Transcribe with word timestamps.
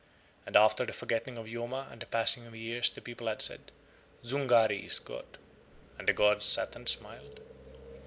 And 0.47 0.55
after 0.55 0.83
the 0.83 0.93
forgetting 0.93 1.37
of 1.37 1.45
Yoma 1.45 1.87
and 1.91 2.01
the 2.01 2.07
passing 2.07 2.47
of 2.47 2.55
years 2.55 2.89
the 2.89 3.01
people 3.01 3.27
had 3.27 3.39
said: 3.39 3.71
"Zungari 4.25 4.83
is 4.87 4.97
god." 4.97 5.37
And 5.99 6.07
the 6.07 6.13
gods 6.13 6.43
sat 6.45 6.75
and 6.75 6.89
smiled. 6.89 7.39